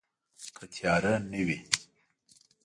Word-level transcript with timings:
که 0.55 0.63
تیاره 0.73 1.13
نه 1.31 1.41
وي 1.47 1.59